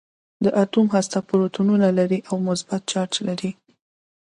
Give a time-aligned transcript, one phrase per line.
[0.43, 3.51] د اتوم هسته پروتونونه لري او مثبت چارج لري.